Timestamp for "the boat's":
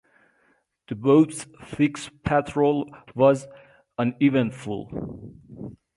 0.89-1.45